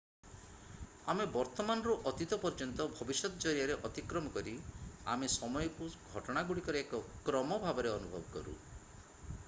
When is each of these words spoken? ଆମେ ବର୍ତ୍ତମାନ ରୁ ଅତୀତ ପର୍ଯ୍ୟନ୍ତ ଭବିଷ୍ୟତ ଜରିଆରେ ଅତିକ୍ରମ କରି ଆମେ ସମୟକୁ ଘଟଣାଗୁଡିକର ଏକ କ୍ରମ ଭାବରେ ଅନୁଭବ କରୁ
ଆମେ 1.11 1.25
ବର୍ତ୍ତମାନ 1.33 1.83
ରୁ 1.87 1.93
ଅତୀତ 2.11 2.39
ପର୍ଯ୍ୟନ୍ତ 2.45 2.87
ଭବିଷ୍ୟତ 2.99 3.31
ଜରିଆରେ 3.43 3.75
ଅତିକ୍ରମ 3.89 4.31
କରି 4.37 4.53
ଆମେ 5.15 5.29
ସମୟକୁ 5.35 5.89
ଘଟଣାଗୁଡିକର 6.15 6.81
ଏକ 6.87 7.03
କ୍ରମ 7.29 7.61
ଭାବରେ 7.67 7.93
ଅନୁଭବ 7.99 8.25
କରୁ 8.39 8.57